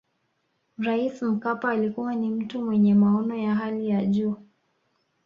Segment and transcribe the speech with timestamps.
[0.77, 4.37] rais mkapa alikuwa ni mtu mwenye maono ya hali ya juu